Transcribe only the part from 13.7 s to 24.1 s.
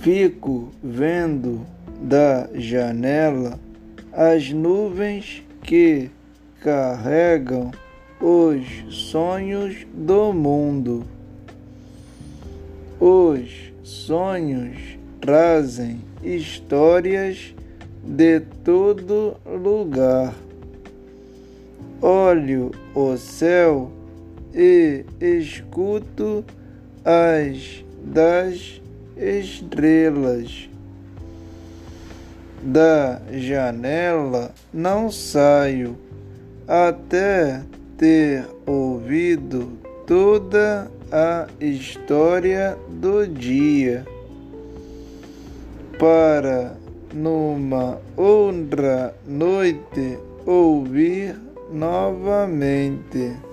sonhos trazem histórias de todo lugar. Olho o céu